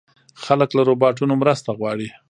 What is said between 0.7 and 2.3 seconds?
له روباټونو مرسته غواړي.